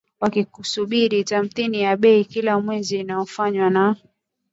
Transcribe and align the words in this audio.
wakisubiri 0.21 1.23
tathmini 1.29 1.79
ya 1.81 1.95
bei 2.01 2.25
kila 2.25 2.59
mwezi 2.59 2.99
inayofanywa 2.99 3.69
na 3.69 3.95